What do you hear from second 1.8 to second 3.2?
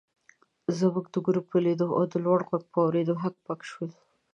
او د لوړ غږ په اورېدو